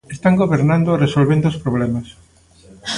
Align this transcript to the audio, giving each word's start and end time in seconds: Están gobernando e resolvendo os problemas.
Están 0.15 0.35
gobernando 0.43 0.89
e 0.91 1.01
resolvendo 1.05 1.45
os 1.51 1.61
problemas. 1.63 2.07